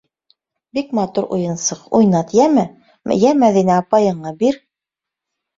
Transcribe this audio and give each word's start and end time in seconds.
—Бик 0.77 0.93
матур 0.99 1.27
уйынсыҡ, 1.37 1.83
уйнат, 1.99 2.33
йәме, 2.39 2.65
йә 3.19 3.35
Мәҙинә 3.45 3.79
апайыңа 3.85 4.37
бир. 4.41 4.59